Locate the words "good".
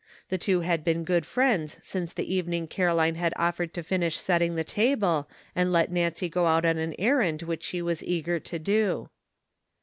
1.03-1.27